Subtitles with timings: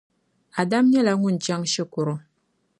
[0.61, 2.15] Adam nyɛla ŋun chaŋ shikuru.